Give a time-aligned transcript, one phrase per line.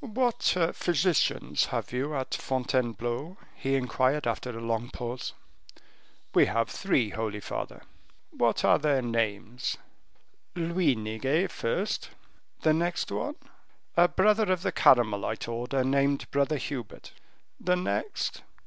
[0.00, 5.34] "What physicians have you at Fontainebleau?" he inquired, after a long pause.
[6.32, 7.82] "We have three, holy father."
[8.30, 9.76] "What are their names?"
[10.56, 12.08] "Luiniguet first."
[12.62, 13.36] "The next one?"
[13.94, 17.12] "A brother of the Carmelite order, named Brother Hubert."
[17.60, 18.40] "The next?"